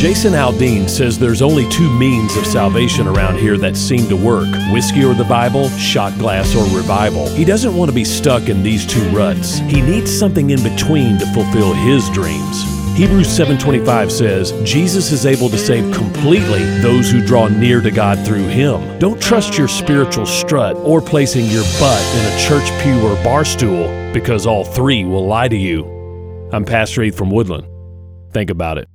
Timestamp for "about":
28.48-28.78